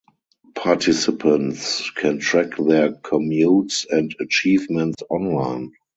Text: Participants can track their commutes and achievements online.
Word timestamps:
Participants 0.55 1.91
can 1.91 2.17
track 2.17 2.57
their 2.57 2.91
commutes 2.93 3.85
and 3.87 4.15
achievements 4.19 5.03
online. 5.11 5.73